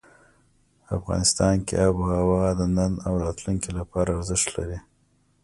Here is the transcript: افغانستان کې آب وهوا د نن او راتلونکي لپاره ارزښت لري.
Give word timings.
افغانستان 0.97 1.55
کې 1.67 1.75
آب 1.87 1.95
وهوا 2.03 2.45
د 2.59 2.61
نن 2.77 2.93
او 3.05 3.13
راتلونکي 3.25 3.69
لپاره 3.79 4.09
ارزښت 4.17 4.47
لري. 4.57 4.79